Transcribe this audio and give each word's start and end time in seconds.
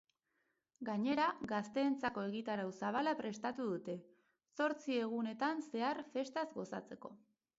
Gainera, 0.87 1.25
gazteentzako 1.51 2.23
egitarau 2.29 2.65
zabala 2.87 3.13
prestatu 3.21 3.67
dute, 3.73 3.95
zortzi 4.63 4.97
egunetan 5.05 5.61
zehar 5.67 6.03
festaz 6.17 6.49
gozatzeko. 6.57 7.17